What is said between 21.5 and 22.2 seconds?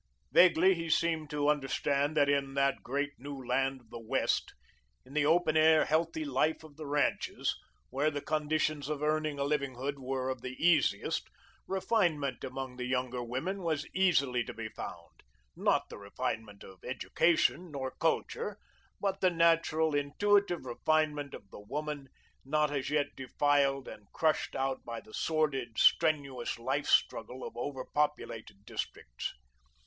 the woman,